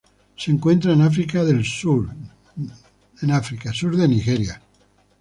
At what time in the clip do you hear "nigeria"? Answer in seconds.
4.07-4.59